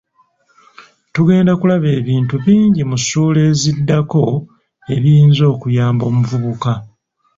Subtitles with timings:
[1.13, 4.23] Tugenda kulaba ebintu bingi mu ssuula eziddako
[4.95, 6.73] ebiyinza okuyamba omuvubuka.